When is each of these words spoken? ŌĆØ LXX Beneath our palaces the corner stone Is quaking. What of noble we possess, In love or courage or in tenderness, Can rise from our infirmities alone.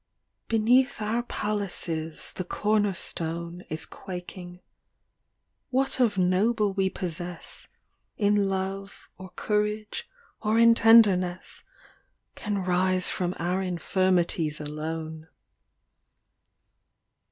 ŌĆØ 0.01 0.03
LXX 0.03 0.47
Beneath 0.47 1.01
our 1.03 1.21
palaces 1.21 2.33
the 2.33 2.43
corner 2.43 2.95
stone 2.95 3.61
Is 3.69 3.85
quaking. 3.85 4.59
What 5.69 5.99
of 5.99 6.17
noble 6.17 6.73
we 6.73 6.89
possess, 6.89 7.67
In 8.17 8.49
love 8.49 9.07
or 9.19 9.29
courage 9.35 10.09
or 10.41 10.57
in 10.57 10.73
tenderness, 10.73 11.63
Can 12.33 12.65
rise 12.65 13.11
from 13.11 13.35
our 13.37 13.61
infirmities 13.61 14.59
alone. 14.59 15.27